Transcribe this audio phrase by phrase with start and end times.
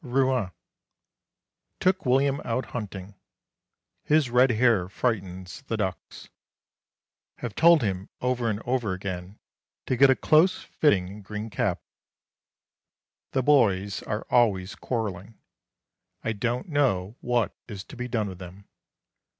[0.03, 0.49] Rouen.
[1.79, 3.13] Took William out hunting.
[4.03, 6.27] His red hair frightens the ducks.
[7.35, 9.37] Have told him over and over again
[9.85, 11.83] to get a close fitting green cap.
[13.33, 15.37] The boys are always quarrelling.
[16.23, 18.67] I don't know what is to be done with them.